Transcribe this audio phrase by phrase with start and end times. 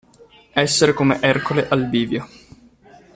[0.55, 2.27] Essere come Ercole al bivio.